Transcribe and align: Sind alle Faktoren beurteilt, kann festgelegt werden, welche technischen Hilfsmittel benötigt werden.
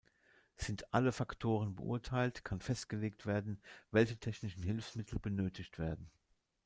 Sind 0.55 0.95
alle 0.95 1.11
Faktoren 1.11 1.75
beurteilt, 1.75 2.43
kann 2.43 2.59
festgelegt 2.59 3.27
werden, 3.27 3.61
welche 3.91 4.17
technischen 4.17 4.63
Hilfsmittel 4.63 5.19
benötigt 5.19 5.77
werden. 5.77 6.09